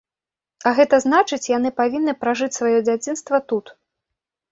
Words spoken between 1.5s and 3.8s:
яны павінны пражыць сваё дзяцінства тут.